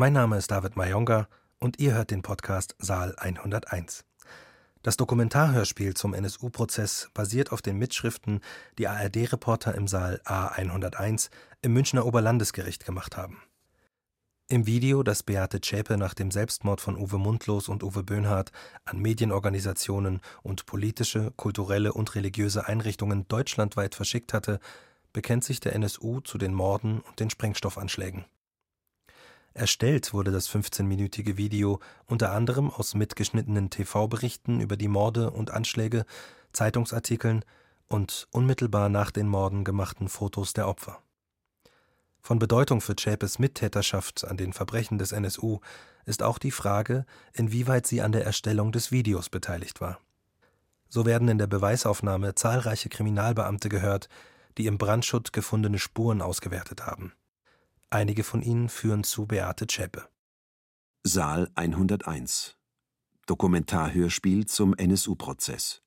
[0.00, 1.28] Mein Name ist David Mayonga
[1.58, 4.06] und ihr hört den Podcast Saal 101.
[4.82, 8.40] Das Dokumentarhörspiel zum NSU-Prozess basiert auf den Mitschriften,
[8.78, 11.28] die ARD-Reporter im Saal A101
[11.60, 13.42] im Münchner Oberlandesgericht gemacht haben.
[14.48, 18.52] Im Video, das Beate Zschäpe nach dem Selbstmord von Uwe Mundlos und Uwe Böhnhardt
[18.86, 24.60] an Medienorganisationen und politische, kulturelle und religiöse Einrichtungen deutschlandweit verschickt hatte,
[25.12, 28.24] bekennt sich der NSU zu den Morden und den Sprengstoffanschlägen.
[29.52, 36.04] Erstellt wurde das 15-minütige Video unter anderem aus mitgeschnittenen TV-Berichten über die Morde und Anschläge,
[36.52, 37.44] Zeitungsartikeln
[37.88, 41.02] und unmittelbar nach den Morden gemachten Fotos der Opfer.
[42.22, 45.60] Von Bedeutung für Zschäpes Mittäterschaft an den Verbrechen des NSU
[46.04, 49.98] ist auch die Frage, inwieweit sie an der Erstellung des Videos beteiligt war.
[50.88, 54.08] So werden in der Beweisaufnahme zahlreiche Kriminalbeamte gehört,
[54.58, 57.12] die im Brandschutt gefundene Spuren ausgewertet haben.
[57.92, 60.08] Einige von ihnen führen zu Beate Zschäpe.
[61.02, 62.56] Saal 101
[63.26, 65.82] Dokumentarhörspiel zum NSU-Prozess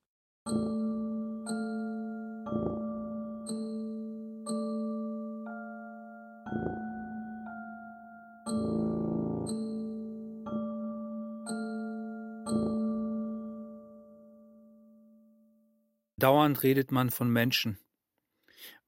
[16.17, 17.79] Dauernd redet man von Menschen.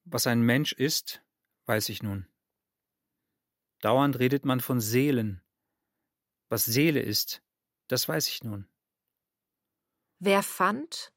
[0.04, 1.22] Was ein Mensch ist,
[1.64, 2.26] weiß ich nun.
[3.80, 5.42] Dauernd redet man von Seelen.
[6.48, 7.42] Was Seele ist,
[7.88, 8.68] das weiß ich nun.
[10.18, 11.12] Wer fand,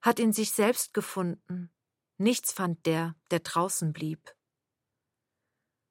[0.00, 1.70] hat in sich selbst gefunden.
[2.16, 4.34] Nichts fand der, der draußen blieb.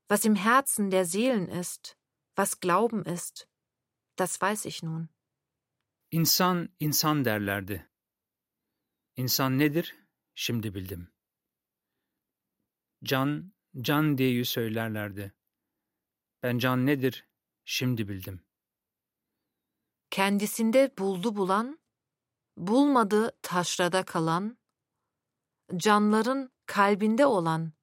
[0.07, 1.97] Was im Herzen der Seelen ist,
[2.35, 3.47] was Glauben ist,
[4.15, 5.09] das weiß ich nun.
[6.11, 7.89] İnsan insan derlerdi.
[9.15, 9.95] İnsan nedir?
[10.35, 11.13] Şimdi bildim.
[13.03, 15.33] Can, can diye söylerlerdi.
[16.43, 17.27] Ben can nedir?
[17.65, 18.41] Şimdi bildim.
[20.09, 21.79] Kendisinde buldu bulan,
[22.57, 24.57] bulmadı taşrada kalan,
[25.75, 27.73] canların kalbinde olan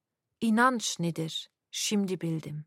[0.41, 1.49] inanç nedir?
[1.71, 2.65] Şimdi bildim.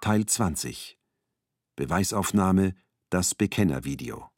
[0.00, 0.64] Teil 20
[1.78, 2.74] Beweisaufnahme
[3.12, 4.33] Das Bekennervideo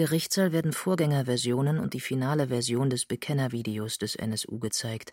[0.00, 5.12] Gerichtssaal werden Vorgängerversionen und die finale Version des Bekennervideos des NSU gezeigt.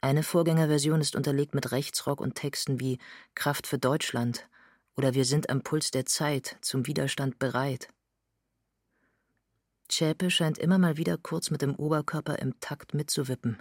[0.00, 2.98] Eine Vorgängerversion ist unterlegt mit Rechtsrock und Texten wie
[3.34, 4.48] Kraft für Deutschland
[4.96, 7.88] oder Wir sind am Puls der Zeit, zum Widerstand bereit.
[9.88, 13.60] Zschäpe scheint immer mal wieder kurz mit dem Oberkörper im Takt mitzuwippen.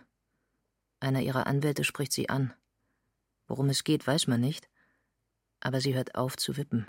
[1.00, 2.54] Einer ihrer Anwälte spricht sie an.
[3.48, 4.70] Worum es geht, weiß man nicht,
[5.60, 6.86] aber sie hört auf zu wippen.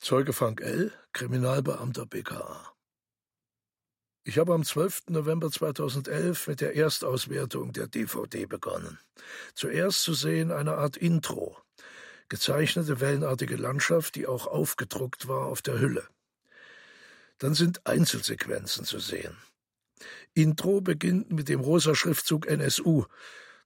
[0.00, 2.72] Zeuge Frank L., Kriminalbeamter BKA.
[4.22, 5.08] Ich habe am 12.
[5.08, 9.00] November 2011 mit der Erstauswertung der DVD begonnen.
[9.54, 11.58] Zuerst zu sehen eine Art Intro,
[12.28, 16.06] gezeichnete wellenartige Landschaft, die auch aufgedruckt war auf der Hülle.
[17.38, 19.36] Dann sind Einzelsequenzen zu sehen.
[20.32, 23.04] Intro beginnt mit dem rosa Schriftzug NSU.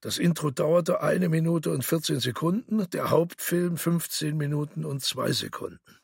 [0.00, 6.01] Das Intro dauerte eine Minute und 14 Sekunden, der Hauptfilm 15 Minuten und zwei Sekunden.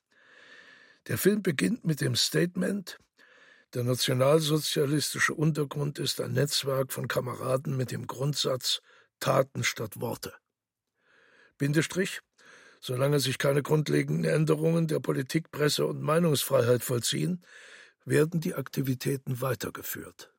[1.09, 2.99] Der Film beginnt mit dem Statement,
[3.73, 8.83] der nationalsozialistische Untergrund ist ein Netzwerk von Kameraden mit dem Grundsatz
[9.19, 10.35] Taten statt Worte.
[11.57, 12.21] Bindestrich,
[12.81, 17.43] solange sich keine grundlegenden Änderungen der Politik, Presse und Meinungsfreiheit vollziehen,
[18.05, 20.33] werden die Aktivitäten weitergeführt.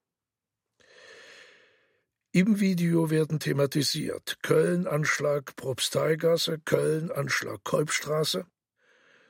[2.31, 8.45] Im Video werden thematisiert Köln-Anschlag Propsteigasse, Köln-Anschlag Kolbstraße,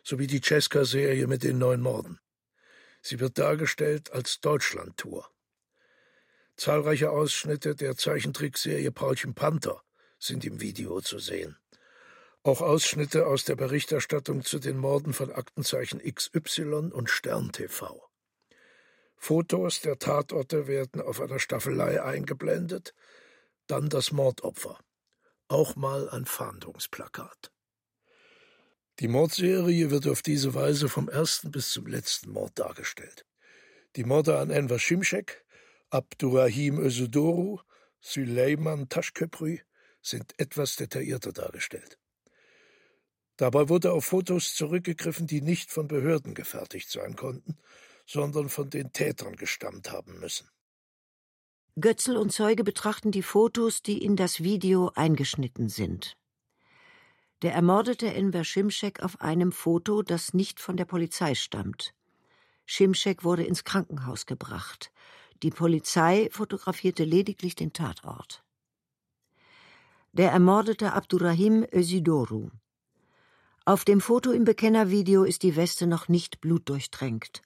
[0.04, 2.20] sowie die Cesca-Serie mit den neun Morden.
[3.02, 5.30] Sie wird dargestellt als Deutschland-Tour.
[6.58, 9.82] Zahlreiche Ausschnitte der Zeichentrickserie Paulchen Panther
[10.18, 11.58] sind im Video zu sehen.
[12.44, 18.10] Auch Ausschnitte aus der Berichterstattung zu den Morden von Aktenzeichen XY und Stern TV.
[19.16, 22.94] Fotos der Tatorte werden auf einer Staffelei eingeblendet,
[23.68, 24.80] dann das Mordopfer.
[25.50, 27.52] Auch mal ein Fahndungsplakat.
[29.00, 33.26] Die Mordserie wird auf diese Weise vom ersten bis zum letzten Mord dargestellt.
[33.96, 35.46] Die Morde an Enver Şimşek,
[35.90, 37.60] Abdurrahim Özudoru,
[38.02, 39.60] Süleyman Taschköprü
[40.02, 41.98] sind etwas detaillierter dargestellt.
[43.38, 47.58] Dabei wurde auf Fotos zurückgegriffen, die nicht von Behörden gefertigt sein konnten,
[48.06, 50.50] sondern von den Tätern gestammt haben müssen.
[51.80, 56.18] Götzl und Zeuge betrachten die Fotos, die in das Video eingeschnitten sind.
[57.42, 61.94] Der ermordete Enver Schimschek auf einem Foto, das nicht von der Polizei stammt.
[62.66, 64.92] Schimschek wurde ins Krankenhaus gebracht.
[65.42, 68.44] Die Polizei fotografierte lediglich den Tatort.
[70.12, 72.50] Der ermordete Abdurrahim Özidoru.
[73.64, 77.42] Auf dem Foto im Bekennervideo ist die Weste noch nicht blutdurchtränkt.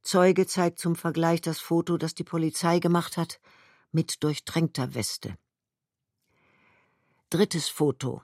[0.00, 3.38] Zeuge zeigt zum Vergleich das Foto, das die Polizei gemacht hat,
[3.92, 5.36] mit durchtränkter Weste.
[7.28, 8.22] Drittes Foto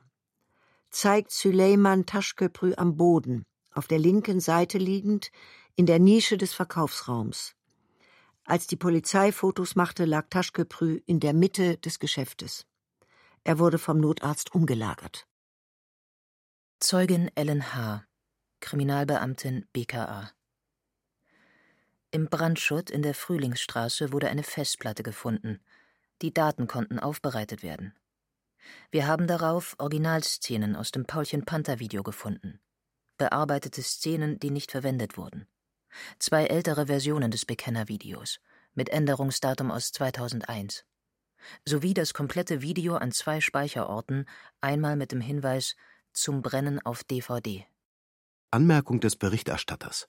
[0.96, 5.30] zeigt Süleyman Taschköprü am Boden, auf der linken Seite liegend,
[5.74, 7.54] in der Nische des Verkaufsraums.
[8.44, 12.66] Als die Polizei Fotos machte, lag Taschköprü in der Mitte des Geschäftes.
[13.44, 15.28] Er wurde vom Notarzt umgelagert.
[16.80, 18.06] Zeugin Ellen H.,
[18.60, 20.30] Kriminalbeamtin BKA.
[22.10, 25.60] Im Brandschutt in der Frühlingsstraße wurde eine Festplatte gefunden.
[26.22, 27.92] Die Daten konnten aufbereitet werden.
[28.90, 32.60] Wir haben darauf Originalszenen aus dem Paulchen Panther Video gefunden.
[33.18, 35.46] Bearbeitete Szenen, die nicht verwendet wurden.
[36.18, 38.40] Zwei ältere Versionen des Bekenner-Videos
[38.74, 40.84] mit Änderungsdatum aus 2001.
[41.64, 44.28] Sowie das komplette Video an zwei Speicherorten,
[44.60, 45.76] einmal mit dem Hinweis
[46.12, 47.66] zum Brennen auf DVD.
[48.50, 50.08] Anmerkung des Berichterstatters.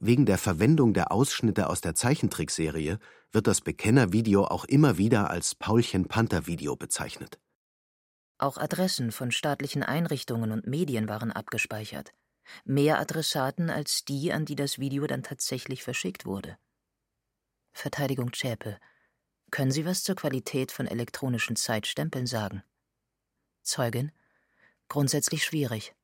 [0.00, 2.98] Wegen der Verwendung der Ausschnitte aus der Zeichentrickserie
[3.30, 7.38] wird das Bekenner-Video auch immer wieder als Paulchen-Panther-Video bezeichnet.
[8.38, 12.12] Auch Adressen von staatlichen Einrichtungen und Medien waren abgespeichert.
[12.64, 16.58] Mehr Adressaten als die, an die das Video dann tatsächlich verschickt wurde.
[17.72, 18.78] Verteidigung Zschäpe.
[19.50, 22.62] Können Sie was zur Qualität von elektronischen Zeitstempeln sagen?
[23.62, 24.10] Zeugin.
[24.88, 25.94] Grundsätzlich schwierig.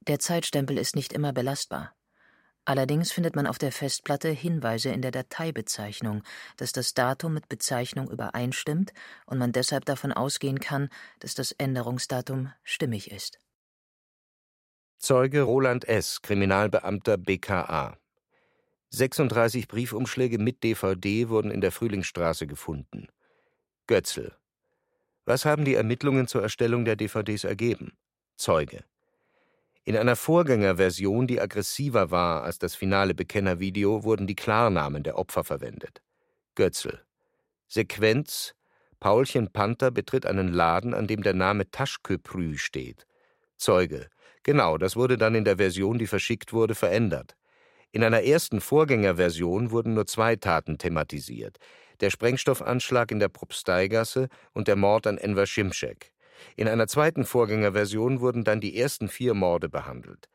[0.00, 1.94] Der Zeitstempel ist nicht immer belastbar.
[2.64, 6.22] Allerdings findet man auf der Festplatte Hinweise in der Dateibezeichnung,
[6.56, 8.92] dass das Datum mit Bezeichnung übereinstimmt
[9.26, 10.88] und man deshalb davon ausgehen kann,
[11.18, 13.40] dass das Änderungsdatum stimmig ist.
[14.98, 17.98] Zeuge Roland S., Kriminalbeamter BKA.
[18.90, 23.08] 36 Briefumschläge mit DVD wurden in der Frühlingsstraße gefunden.
[23.88, 24.36] Götzl.
[25.24, 27.96] Was haben die Ermittlungen zur Erstellung der DVDs ergeben?
[28.36, 28.84] Zeuge.
[29.84, 35.42] In einer Vorgängerversion, die aggressiver war als das finale Bekennervideo, wurden die Klarnamen der Opfer
[35.42, 36.02] verwendet.
[36.54, 37.00] Götzl.
[37.66, 38.54] Sequenz:
[39.00, 43.06] Paulchen Panther betritt einen Laden, an dem der Name Taschköprü steht.
[43.56, 44.08] Zeuge.
[44.44, 47.34] Genau, das wurde dann in der Version, die verschickt wurde, verändert.
[47.90, 51.58] In einer ersten Vorgängerversion wurden nur zwei Taten thematisiert:
[51.98, 56.12] der Sprengstoffanschlag in der Propsteigasse und der Mord an Enver Schimschek.
[56.56, 60.28] In einer zweiten Vorgängerversion wurden dann die ersten vier Morde behandelt.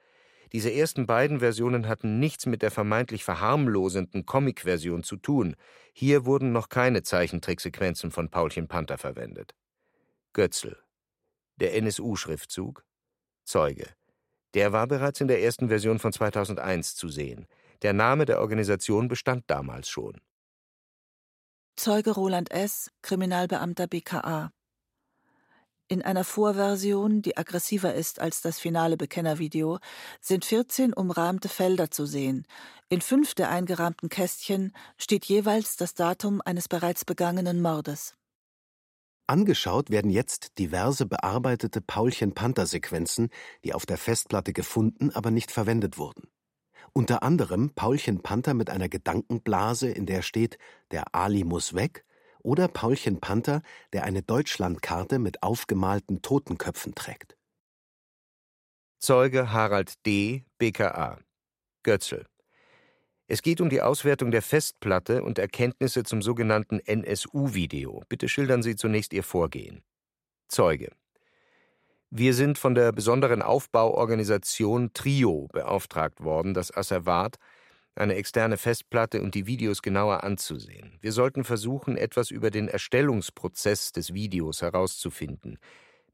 [0.53, 5.55] Diese ersten beiden Versionen hatten nichts mit der vermeintlich verharmlosenden Comic-Version zu tun.
[5.93, 9.53] Hier wurden noch keine Zeichentricksequenzen von Paulchen Panther verwendet.
[10.33, 10.77] Götzl.
[11.57, 12.85] Der NSU-Schriftzug.
[13.43, 13.87] Zeuge.
[14.53, 17.47] Der war bereits in der ersten Version von 2001 zu sehen.
[17.81, 20.21] Der Name der Organisation bestand damals schon.
[21.75, 24.51] Zeuge Roland S., Kriminalbeamter BKA.
[25.89, 29.79] In einer Vorversion, die aggressiver ist als das finale Bekennervideo,
[30.19, 32.45] sind 14 umrahmte Felder zu sehen.
[32.89, 38.15] In fünf der eingerahmten Kästchen steht jeweils das Datum eines bereits begangenen Mordes.
[39.27, 43.29] Angeschaut werden jetzt diverse bearbeitete Paulchen-Panther-Sequenzen,
[43.63, 46.27] die auf der Festplatte gefunden, aber nicht verwendet wurden.
[46.91, 50.57] Unter anderem Paulchen Panther mit einer Gedankenblase, in der steht,
[50.91, 52.03] der Ali muss weg,
[52.47, 53.61] oder Paulchen Panther,
[53.91, 57.35] der eine Deutschlandkarte mit aufgemalten Totenköpfen trägt.
[58.99, 61.19] Zeuge Harald D., BKA.
[61.83, 62.25] Götzl.
[63.27, 68.03] Es geht um die Auswertung der Festplatte und Erkenntnisse zum sogenannten NSU-Video.
[68.07, 69.83] Bitte schildern Sie zunächst Ihr Vorgehen.
[70.47, 70.93] Zeuge.
[72.09, 77.35] Wir sind von der besonderen Aufbauorganisation TRIO beauftragt worden, das Asservat
[77.97, 80.97] eine externe Festplatte und die Videos genauer anzusehen.
[81.01, 85.57] Wir sollten versuchen, etwas über den Erstellungsprozess des Videos herauszufinden.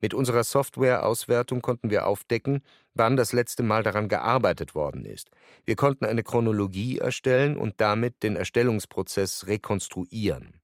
[0.03, 2.61] Mit unserer Software-Auswertung konnten wir aufdecken,
[2.93, 5.29] wann das letzte Mal daran gearbeitet worden ist.
[5.63, 10.59] Wir konnten eine Chronologie erstellen und damit den Erstellungsprozess rekonstruieren.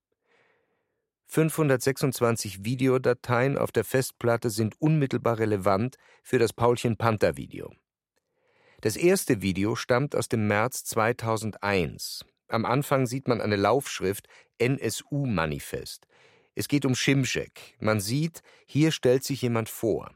[1.28, 7.72] 526 Videodateien auf der Festplatte sind unmittelbar relevant für das Paulchen Panther Video.
[8.82, 12.24] Das erste Video stammt aus dem März 2001.
[12.48, 16.08] Am Anfang sieht man eine Laufschrift NSU-Manifest.
[16.56, 17.76] Es geht um Schimschek.
[17.80, 20.16] Man sieht, hier stellt sich jemand vor.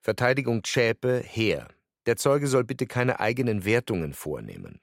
[0.00, 1.68] Verteidigung Zschäpe, her.
[2.06, 4.80] Der Zeuge soll bitte keine eigenen Wertungen vornehmen.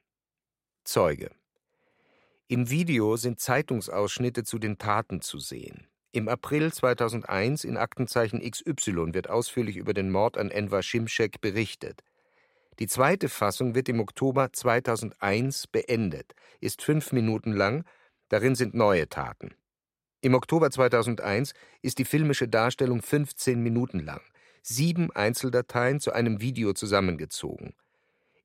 [0.84, 1.30] Zeuge.
[2.46, 5.88] Im Video sind Zeitungsausschnitte zu den Taten zu sehen.
[6.12, 12.04] Im April 2001 in Aktenzeichen XY wird ausführlich über den Mord an Enver Schimschek berichtet.
[12.80, 17.84] Die zweite Fassung wird im Oktober 2001 beendet, ist fünf Minuten lang,
[18.28, 19.54] darin sind neue Taten.
[20.20, 21.52] Im Oktober 2001
[21.82, 24.22] ist die filmische Darstellung 15 Minuten lang,
[24.62, 27.74] sieben Einzeldateien zu einem Video zusammengezogen.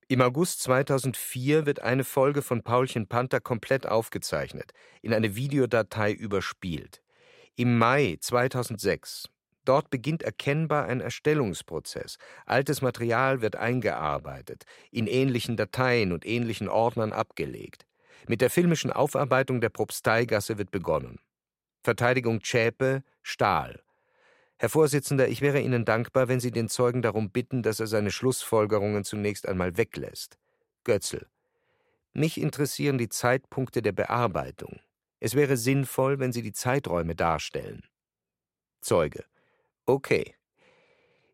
[0.09, 7.01] Im August 2004 wird eine Folge von Paulchen Panther komplett aufgezeichnet, in eine Videodatei überspielt.
[7.55, 9.29] Im Mai 2006
[9.65, 12.17] Dort beginnt erkennbar ein Erstellungsprozess.
[12.45, 17.85] Altes Material wird eingearbeitet, in ähnlichen Dateien und ähnlichen Ordnern abgelegt.
[18.27, 21.19] Mit der filmischen Aufarbeitung der Propsteigasse wird begonnen.
[21.81, 23.81] Verteidigung Zschäpe, Stahl.
[24.57, 28.11] Herr Vorsitzender, ich wäre Ihnen dankbar, wenn Sie den Zeugen darum bitten, dass er seine
[28.11, 30.37] Schlussfolgerungen zunächst einmal weglässt.
[30.83, 31.27] Götzl.
[32.13, 34.81] Mich interessieren die Zeitpunkte der Bearbeitung.
[35.21, 37.83] Es wäre sinnvoll, wenn Sie die Zeiträume darstellen.
[38.81, 39.23] Zeuge.
[39.89, 40.35] Okay.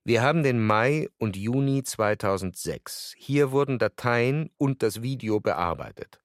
[0.05, 3.13] Wir haben den Mai und Juni 2006.
[3.17, 6.21] Hier wurden Dateien und das Video bearbeitet.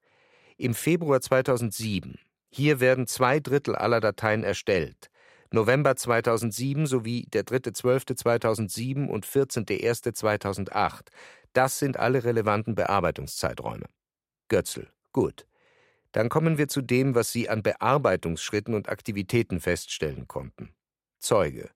[0.57, 2.21] Im Februar 2007.
[2.49, 5.11] Hier werden zwei Drittel aller Dateien erstellt.
[5.51, 11.07] November 2007 sowie der 3.12.2007 und 14.01.2008.
[11.53, 13.87] Das sind alle relevanten Bearbeitungszeiträume.
[14.47, 14.87] Götzl.
[15.11, 15.49] Gut.
[16.13, 20.73] Dann kommen wir zu dem, was Sie an Bearbeitungsschritten und Aktivitäten feststellen konnten.
[21.19, 21.71] Zeuge.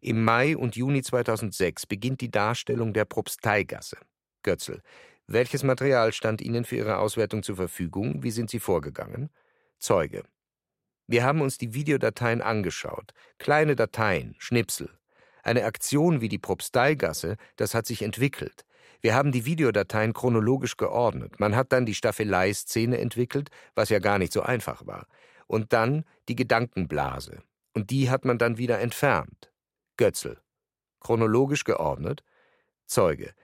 [0.00, 3.98] Im Mai und Juni 2006 beginnt die Darstellung der Propsteigasse.
[4.44, 4.80] Götzl.
[5.26, 8.22] Welches Material stand Ihnen für Ihre Auswertung zur Verfügung?
[8.22, 9.30] Wie sind Sie vorgegangen?
[9.78, 10.22] Zeuge.
[11.08, 13.12] Wir haben uns die Videodateien angeschaut.
[13.38, 14.90] Kleine Dateien, Schnipsel.
[15.42, 18.66] Eine Aktion wie die Propsteigasse, das hat sich entwickelt.
[19.00, 21.40] Wir haben die Videodateien chronologisch geordnet.
[21.40, 25.06] Man hat dann die Staffelei-Szene entwickelt, was ja gar nicht so einfach war.
[25.46, 27.42] Und dann die Gedankenblase.
[27.74, 29.50] Und die hat man dann wieder entfernt.
[29.98, 30.38] Götzl.
[31.00, 32.22] Chronologisch geordnet.
[32.86, 33.34] Zeuge.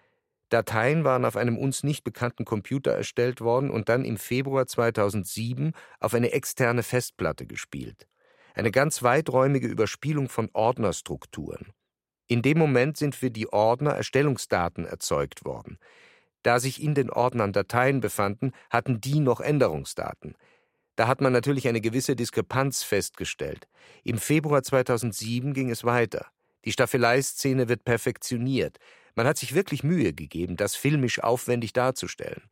[0.49, 5.73] Dateien waren auf einem uns nicht bekannten Computer erstellt worden und dann im Februar 2007
[5.99, 8.07] auf eine externe Festplatte gespielt.
[8.55, 11.73] Eine ganz weiträumige Überspielung von Ordnerstrukturen.
[12.29, 15.79] In dem Moment sind für die Ordner Erstellungsdaten erzeugt worden.
[16.45, 20.37] Da sich in den Ordnern Dateien befanden, hatten die noch Änderungsdaten.
[20.95, 23.67] Da hat man natürlich eine gewisse Diskrepanz festgestellt.
[24.05, 26.29] Im Februar 2007 ging es weiter.
[26.65, 28.79] Die Staffelei-Szene wird perfektioniert.
[29.15, 32.43] Man hat sich wirklich Mühe gegeben, das filmisch aufwendig darzustellen.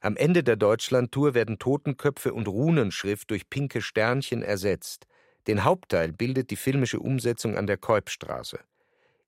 [0.00, 5.06] Am Ende der Deutschlandtour werden Totenköpfe und Runenschrift durch pinke Sternchen ersetzt.
[5.46, 8.60] Den Hauptteil bildet die filmische Umsetzung an der Keupstraße.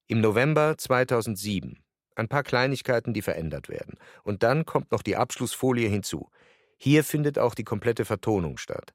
[0.07, 1.79] Im November 2007
[2.15, 3.97] ein paar Kleinigkeiten, die verändert werden.
[4.23, 6.31] Und dann kommt noch die Abschlussfolie hinzu.
[6.77, 8.93] Hier findet auch die komplette Vertonung statt.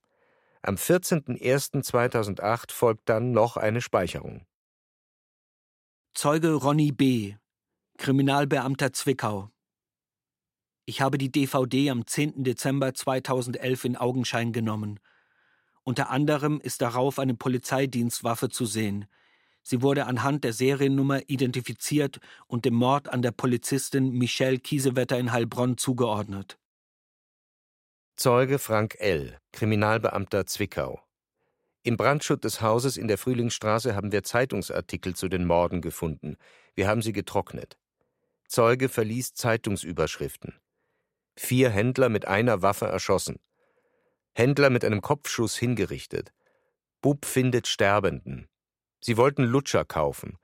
[0.61, 4.45] Am 14.01.2008 folgt dann noch eine Speicherung.
[6.19, 7.35] Zeuge Ronny B.,
[7.99, 9.51] Kriminalbeamter Zwickau.
[10.85, 12.43] Ich habe die DVD am 10.
[12.43, 14.99] Dezember 2011 in Augenschein genommen.
[15.83, 19.05] Unter anderem ist darauf eine Polizeidienstwaffe zu sehen.
[19.61, 25.31] Sie wurde anhand der Seriennummer identifiziert und dem Mord an der Polizistin Michelle Kiesewetter in
[25.31, 26.57] Heilbronn zugeordnet.
[28.15, 30.99] Zeuge Frank L., Kriminalbeamter Zwickau.
[31.87, 36.35] Im Brandschutt des Hauses in der Frühlingsstraße haben wir Zeitungsartikel zu den Morden gefunden.
[36.75, 37.77] Wir haben sie getrocknet.
[38.45, 40.59] Zeuge verliest Zeitungsüberschriften.
[41.37, 43.39] Vier Händler mit einer Waffe erschossen.
[44.35, 46.33] Händler mit einem Kopfschuss hingerichtet.
[46.99, 48.49] Bub findet Sterbenden.
[48.99, 50.37] Sie wollten Lutscher kaufen.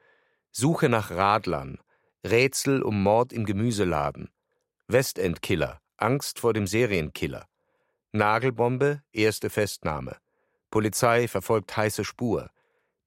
[0.50, 1.78] Suche nach Radlern.
[2.26, 4.30] Rätsel um Mord im Gemüseladen.
[4.88, 5.82] Westendkiller.
[5.98, 7.50] Angst vor dem Serienkiller.
[8.14, 10.23] Nagelbombe, erste Festnahme.
[10.74, 12.50] Polizei verfolgt heiße Spur.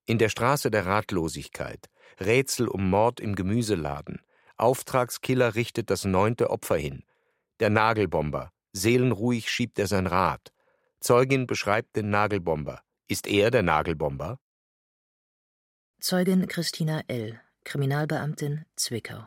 [0.05, 1.91] In der Straße der Ratlosigkeit.
[2.21, 4.21] Rätsel um Mord im Gemüseladen.
[4.57, 7.03] Auftragskiller richtet das neunte Opfer hin.
[7.59, 8.53] Der Nagelbomber.
[8.73, 10.53] Seelenruhig schiebt er sein Rad.
[11.01, 12.83] Zeugin beschreibt den Nagelbomber.
[13.09, 14.39] Ist er der Nagelbomber?
[15.99, 19.27] Zeugin Christina L., Kriminalbeamtin Zwickau.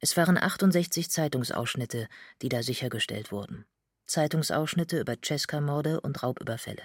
[0.00, 2.08] Es waren 68 Zeitungsausschnitte,
[2.42, 3.64] die da sichergestellt wurden.
[4.06, 6.82] Zeitungsausschnitte über Cesca-Morde und Raubüberfälle.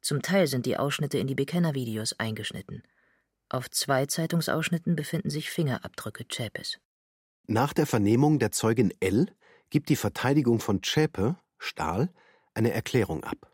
[0.00, 2.82] Zum Teil sind die Ausschnitte in die Bekennervideos eingeschnitten.
[3.48, 6.78] Auf zwei Zeitungsausschnitten befinden sich Fingerabdrücke Zschäpes.
[7.46, 9.26] Nach der Vernehmung der Zeugin L
[9.70, 12.10] gibt die Verteidigung von Zschäpe, Stahl,
[12.54, 13.52] eine Erklärung ab.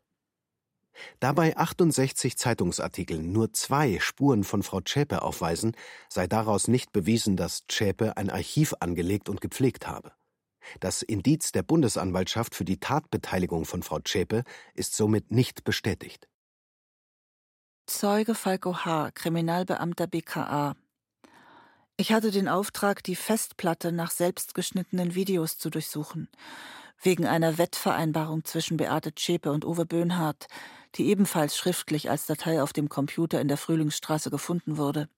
[1.21, 5.77] Da bei 68 Zeitungsartikeln nur zwei Spuren von Frau Zschäpe aufweisen,
[6.09, 10.13] sei daraus nicht bewiesen, dass Zschäpe ein Archiv angelegt und gepflegt habe.
[10.81, 16.29] Das Indiz der Bundesanwaltschaft für die Tatbeteiligung von Frau Zschäpe ist somit nicht bestätigt.
[17.87, 20.77] Zeuge Falco H., Kriminalbeamter BKA.
[21.97, 26.29] Ich hatte den Auftrag, die Festplatte nach selbstgeschnittenen Videos zu durchsuchen.
[27.01, 30.47] Wegen einer Wettvereinbarung zwischen Beate Zschäpe und Uwe Böhnhardt,
[30.95, 35.09] die ebenfalls schriftlich als Datei auf dem Computer in der Frühlingsstraße gefunden wurde.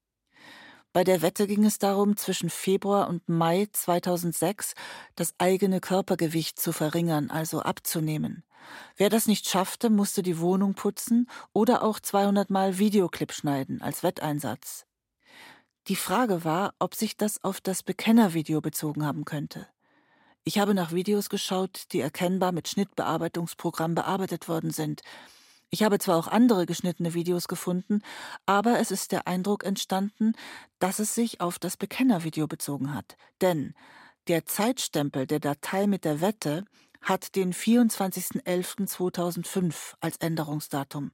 [0.94, 4.74] Bei der Wette ging es darum, zwischen Februar und Mai 2006
[5.16, 8.44] das eigene Körpergewicht zu verringern, also abzunehmen.
[8.96, 14.04] Wer das nicht schaffte, musste die Wohnung putzen oder auch 200 Mal Videoclip schneiden als
[14.04, 14.86] Wetteinsatz.
[15.88, 19.66] Die Frage war, ob sich das auf das Bekennervideo bezogen haben könnte.
[20.44, 25.02] Ich habe nach Videos geschaut, die erkennbar mit Schnittbearbeitungsprogramm bearbeitet worden sind,
[25.74, 28.02] ich habe zwar auch andere geschnittene Videos gefunden,
[28.46, 30.34] aber es ist der Eindruck entstanden,
[30.78, 33.16] dass es sich auf das Bekennervideo bezogen hat.
[33.40, 33.74] Denn
[34.28, 36.64] der Zeitstempel der Datei mit der Wette
[37.02, 41.10] hat den 24.11.2005 als Änderungsdatum.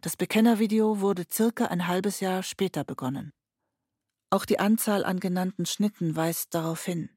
[0.00, 3.34] Das Bekennervideo wurde circa ein halbes Jahr später begonnen.
[4.30, 7.10] Auch die Anzahl an genannten Schnitten weist darauf hin.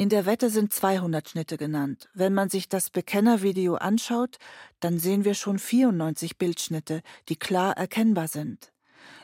[0.00, 2.08] In der Wette sind 200 Schnitte genannt.
[2.14, 4.38] Wenn man sich das Bekennervideo anschaut,
[4.80, 8.72] dann sehen wir schon 94 Bildschnitte, die klar erkennbar sind.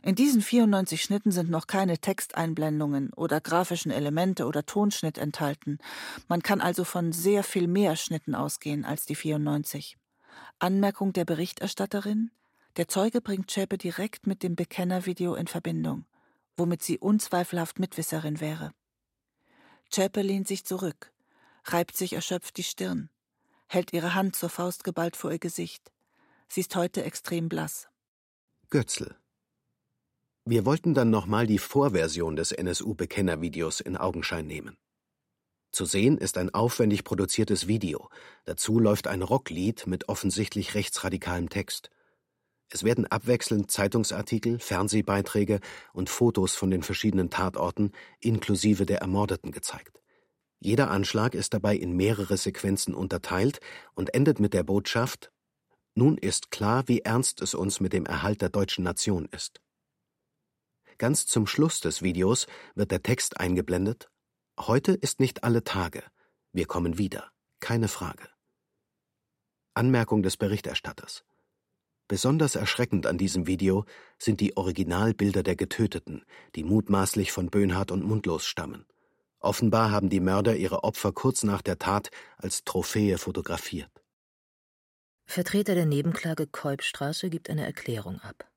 [0.03, 5.79] In diesen 94 Schnitten sind noch keine Texteinblendungen oder grafischen Elemente oder Tonschnitt enthalten.
[6.29, 9.97] Man kann also von sehr viel mehr Schnitten ausgehen als die 94.
[10.59, 12.31] Anmerkung der Berichterstatterin:
[12.77, 16.05] Der Zeuge bringt Schäpe direkt mit dem Bekennervideo in Verbindung,
[16.59, 18.75] womit sie unzweifelhaft Mitwisserin wäre.
[19.97, 21.11] Zschäpe lehnt sich zurück,
[21.65, 23.09] reibt sich erschöpft die Stirn,
[23.67, 25.91] hält ihre Hand zur Faust geballt vor ihr Gesicht.
[26.51, 27.89] Sie ist heute extrem blass.
[28.69, 29.17] Götzl.
[30.45, 34.77] Wir wollten dann nochmal die Vorversion des NSU-Bekennervideos in Augenschein nehmen.
[35.73, 38.11] Zu sehen ist ein aufwendig produziertes Video.
[38.45, 41.89] Dazu läuft ein Rocklied mit offensichtlich rechtsradikalem Text.
[42.69, 45.61] Es werden abwechselnd Zeitungsartikel, Fernsehbeiträge
[45.93, 50.01] und Fotos von den verschiedenen Tatorten inklusive der Ermordeten gezeigt.
[50.59, 53.61] Jeder Anschlag ist dabei in mehrere Sequenzen unterteilt
[53.95, 55.33] und endet mit der Botschaft
[55.95, 59.61] Nun ist klar, wie ernst es uns mit dem Erhalt der deutschen Nation ist.
[60.99, 64.11] Ganz zum Schluss des Videos wird der Text eingeblendet
[64.59, 66.03] Heute ist nicht alle Tage.
[66.53, 67.31] Wir kommen wieder.
[67.61, 68.27] Keine Frage.
[69.75, 71.25] Anmerkung des Berichterstatters
[72.09, 73.85] Besonders erschreckend an diesem Video
[74.19, 78.87] sind die Originalbilder der Getöteten, die mutmaßlich von Böhnhardt und Mundlos stammen.
[79.41, 83.91] Offenbar haben die Mörder ihre Opfer kurz nach der Tat als Trophäe fotografiert.
[85.25, 88.49] Vertreter der Nebenklage Kolbstraße gibt eine Erklärung ab.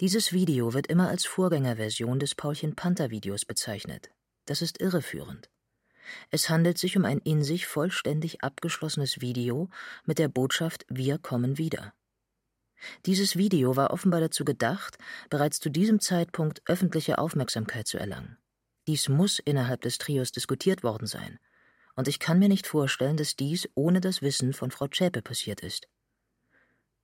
[0.00, 4.10] Dieses Video wird immer als Vorgängerversion des Paulchen Panther Videos bezeichnet.
[4.44, 5.50] Das ist irreführend.
[6.30, 9.68] Es handelt sich um ein in sich vollständig abgeschlossenes Video
[10.04, 11.94] mit der Botschaft Wir kommen wieder.
[13.06, 14.98] Dieses Video war offenbar dazu gedacht,
[15.30, 18.38] bereits zu diesem Zeitpunkt öffentliche Aufmerksamkeit zu erlangen.
[18.86, 21.38] Dies muss innerhalb des Trios diskutiert worden sein.
[21.94, 25.60] Und ich kann mir nicht vorstellen, dass dies ohne das Wissen von Frau Zschäpe passiert
[25.60, 25.88] ist.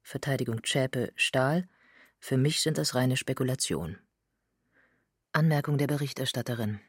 [0.02, 1.66] Verteidigung Zschäpe, Stahl,
[2.20, 3.98] für mich sind das reine Spekulation.
[5.32, 6.80] Anmerkung der Berichterstatterin.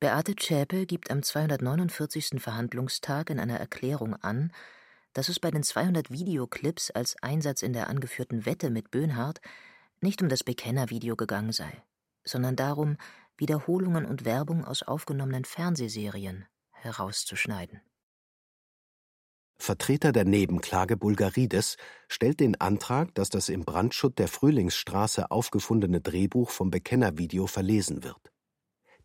[0.00, 2.40] Beate Zschäpe gibt am 249.
[2.40, 4.52] Verhandlungstag in einer Erklärung an,
[5.14, 9.40] dass es bei den 200 Videoclips als Einsatz in der angeführten Wette mit Böhnhardt
[10.00, 11.82] nicht um das Bekennervideo gegangen sei,
[12.24, 12.98] sondern darum,
[13.38, 17.80] Wiederholungen und Werbung aus aufgenommenen Fernsehserien herauszuschneiden.
[19.56, 21.76] Vertreter der Nebenklage Bulgarides
[22.08, 28.32] stellt den Antrag, dass das im Brandschutt der Frühlingsstraße aufgefundene Drehbuch vom Bekennervideo verlesen wird.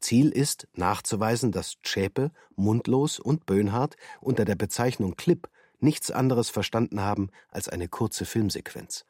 [0.02, 5.48] Ziel ist, nachzuweisen, dass Zschäpe, Mundlos und Böhnhardt unter der Bezeichnung Clip
[5.82, 9.06] nichts anderes verstanden haben als eine kurze Filmsequenz.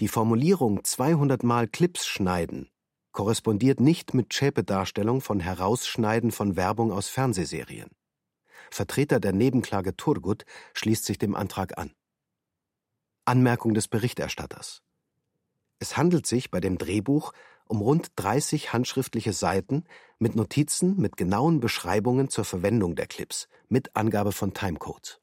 [0.00, 2.70] Die Formulierung 200 Mal Clips schneiden
[3.16, 7.88] korrespondiert nicht mit Schäpe-Darstellung von Herausschneiden von Werbung aus Fernsehserien.
[8.70, 11.94] Vertreter der Nebenklage Turgut schließt sich dem Antrag an.
[13.24, 14.82] Anmerkung des Berichterstatters.
[15.78, 17.32] Es handelt sich bei dem Drehbuch
[17.66, 19.84] um rund 30 handschriftliche Seiten
[20.18, 25.22] mit Notizen mit genauen Beschreibungen zur Verwendung der Clips mit Angabe von Timecodes.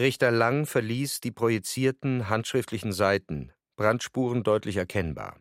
[0.00, 5.38] Richter Lang verließ die projizierten handschriftlichen Seiten, Brandspuren deutlich erkennbar.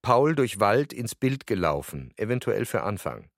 [0.00, 3.28] Paul durch Wald ins Bild gelaufen, eventuell für Anfang.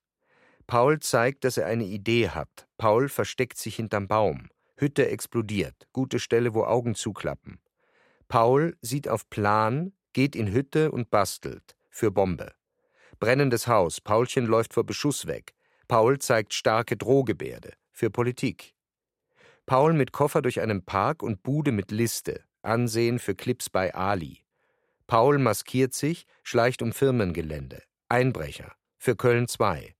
[0.68, 2.68] Paul zeigt, dass er eine Idee hat.
[2.78, 4.50] Paul versteckt sich hinterm Baum.
[4.76, 5.88] Hütte explodiert.
[5.92, 7.58] Gute Stelle, wo Augen zuklappen.
[8.28, 11.74] Paul sieht auf Plan, geht in Hütte und bastelt.
[11.88, 12.52] Für Bombe.
[13.18, 15.52] brennendes Haus, Paulchen läuft vor Beschuss weg.
[15.88, 18.76] Paul zeigt starke Drohgebärde für Politik.
[19.70, 24.42] Paul mit Koffer durch einen Park und Bude mit Liste, Ansehen für Clips bei Ali.
[25.06, 27.80] Paul maskiert sich, schleicht um Firmengelände.
[28.08, 29.94] Einbrecher für Köln 2.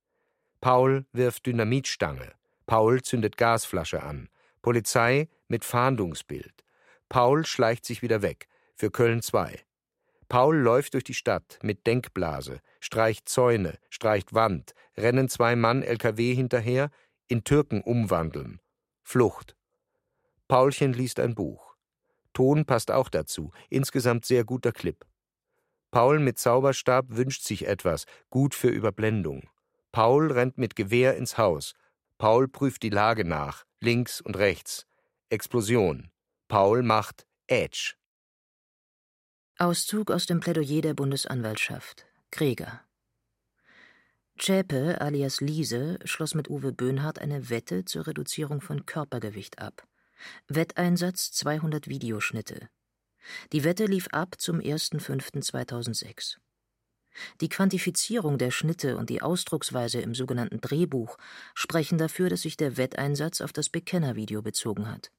[0.59, 2.33] Paul wirft Dynamitstange.
[2.65, 4.27] Paul zündet Gasflasche an.
[4.61, 6.65] Polizei mit Fahndungsbild.
[7.07, 9.57] Paul schleicht sich wieder weg für Köln 2.
[10.27, 16.35] Paul läuft durch die Stadt mit Denkblase, streicht Zäune, streicht Wand, rennen zwei Mann LKW
[16.35, 16.91] hinterher,
[17.29, 18.59] in Türken umwandeln.
[19.01, 19.55] Flucht.
[20.51, 21.77] Paulchen liest ein Buch.
[22.33, 25.05] Ton passt auch dazu, insgesamt sehr guter Clip.
[25.91, 29.47] Paul mit Zauberstab wünscht sich etwas, gut für Überblendung.
[29.93, 31.73] Paul rennt mit Gewehr ins Haus.
[32.17, 34.85] Paul prüft die Lage nach, links und rechts.
[35.29, 36.11] Explosion.
[36.49, 37.93] Paul macht Edge.
[39.57, 42.05] Auszug aus dem Plädoyer der Bundesanwaltschaft.
[42.29, 42.81] Gregor.
[44.37, 49.87] Zschäpe alias Liese schloss mit Uwe Böhnhardt eine Wette zur Reduzierung von Körpergewicht ab.
[50.47, 52.69] Wetteinsatz 200 Videoschnitte.
[53.51, 56.37] Die Wette lief ab zum 1.5.2006.
[57.41, 61.17] Die Quantifizierung der Schnitte und die Ausdrucksweise im sogenannten Drehbuch
[61.53, 65.11] sprechen dafür, dass sich der Wetteinsatz auf das Bekennervideo bezogen hat.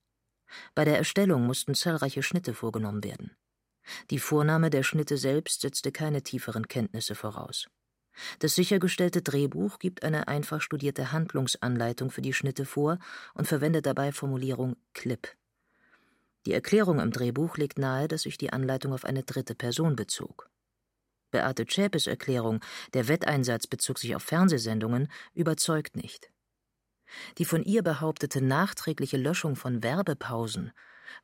[0.74, 3.36] Bei der Erstellung mussten zahlreiche Schnitte vorgenommen werden.
[4.10, 7.68] Die Vornahme der Schnitte selbst setzte keine tieferen Kenntnisse voraus.
[8.38, 12.98] Das sichergestellte Drehbuch gibt eine einfach studierte Handlungsanleitung für die Schnitte vor
[13.35, 15.29] und verwendet dabei Formulierung Clip.
[16.46, 20.51] Die Erklärung im Drehbuch legt nahe, dass sich die Anleitung auf eine dritte Person bezog.
[21.31, 22.61] Beate Zschäpes Erklärung,
[22.92, 26.31] der Wetteinsatz bezog sich auf Fernsehsendungen, überzeugt nicht.
[27.38, 30.72] Die von ihr behauptete nachträgliche Löschung von Werbepausen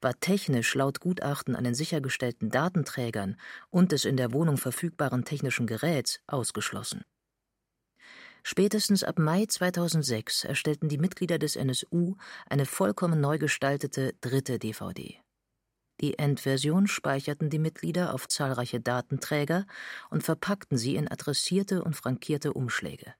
[0.00, 3.36] war technisch laut Gutachten an den sichergestellten Datenträgern
[3.70, 7.02] und des in der Wohnung verfügbaren technischen Geräts ausgeschlossen.
[8.42, 12.16] Spätestens ab Mai 2006 erstellten die Mitglieder des NSU
[12.48, 15.20] eine vollkommen neu gestaltete dritte DVD.
[16.00, 19.66] Die Endversion speicherten die Mitglieder auf zahlreiche Datenträger
[20.10, 23.14] und verpackten sie in adressierte und frankierte Umschläge.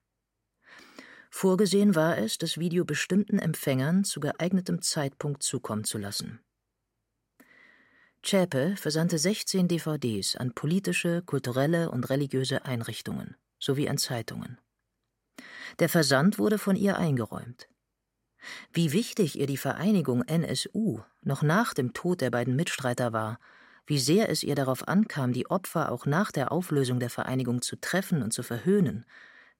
[1.29, 6.39] Vorgesehen war es, das Video bestimmten Empfängern zu geeignetem Zeitpunkt zukommen zu lassen.
[8.21, 14.57] Zschäpe versandte 16 DVDs an politische, kulturelle und religiöse Einrichtungen sowie an Zeitungen.
[15.79, 17.69] Der Versand wurde von ihr eingeräumt.
[18.73, 23.39] Wie wichtig ihr die Vereinigung NSU noch nach dem Tod der beiden Mitstreiter war,
[23.85, 27.75] wie sehr es ihr darauf ankam, die Opfer auch nach der Auflösung der Vereinigung zu
[27.75, 29.05] treffen und zu verhöhnen,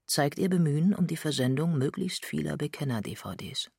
[0.05, 3.69] zeigt ihr Bemühen um die Versendung möglichst vieler Bekenner-DVDs.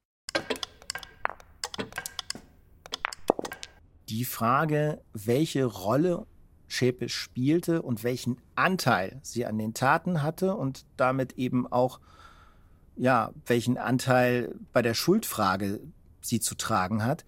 [4.11, 6.27] Die Frage, welche Rolle
[6.67, 12.01] Schäpe spielte und welchen Anteil sie an den Taten hatte und damit eben auch,
[12.97, 15.81] ja, welchen Anteil bei der Schuldfrage
[16.21, 17.25] sie zu tragen hat,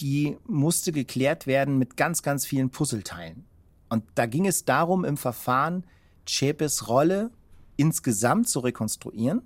[0.00, 3.44] die musste geklärt werden mit ganz, ganz vielen Puzzleteilen.
[3.88, 5.86] Und da ging es darum, im Verfahren
[6.26, 7.30] Schäpes Rolle
[7.76, 9.42] insgesamt zu rekonstruieren,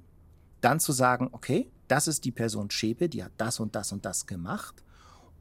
[0.60, 4.04] dann zu sagen, okay, das ist die Person Schäpe, die hat das und das und
[4.04, 4.82] das gemacht.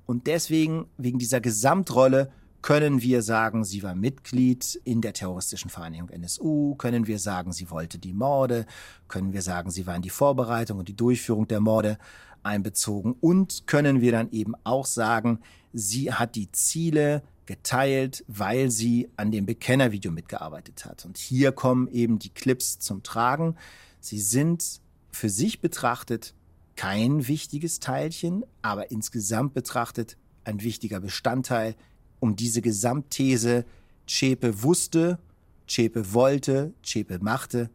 [0.06, 2.32] Und deswegen, wegen dieser Gesamtrolle,
[2.66, 6.74] können wir sagen, sie war Mitglied in der terroristischen Vereinigung NSU?
[6.76, 8.66] Können wir sagen, sie wollte die Morde?
[9.08, 12.00] Können wir sagen, sie war in die Vorbereitung und die Durchführung der Morde
[12.42, 13.16] einbezogen?
[13.22, 15.42] Und können wir dann eben auch sagen,
[15.74, 21.06] sie hat die Ziele geteilt, weil sie an dem Bekennervideo mitgearbeitet hat?
[21.06, 23.58] Und hier kommen eben die Clips zum Tragen.
[24.00, 26.34] Sie sind für sich betrachtet
[26.76, 31.76] kein wichtiges Teilchen, aber insgesamt betrachtet ein wichtiger Bestandteil,
[32.20, 33.66] um diese Gesamtthese
[34.08, 35.20] Zschäpe wusste,
[35.68, 37.70] Zschäpe wollte, Zschäpe machte,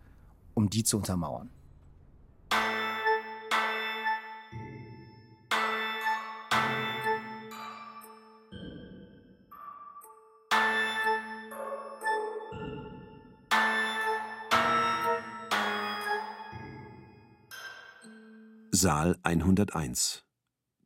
[0.54, 1.50] um die zu untermauern.
[18.82, 20.24] Saal 101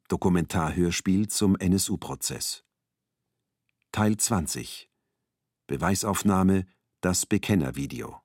[0.09, 2.65] Dokumentarhörspiel zum NSU-Prozess
[3.93, 4.91] Teil 20
[5.69, 6.67] Beweisaufnahme
[7.01, 8.24] Das Bekennervideo